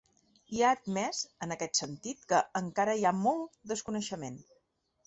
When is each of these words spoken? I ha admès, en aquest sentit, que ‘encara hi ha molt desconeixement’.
I 0.55 0.61
ha 0.67 0.71
admès, 0.77 1.19
en 1.47 1.53
aquest 1.57 1.83
sentit, 1.83 2.27
que 2.33 2.41
‘encara 2.63 2.97
hi 3.03 3.07
ha 3.13 3.17
molt 3.23 3.65
desconeixement’. 3.75 4.47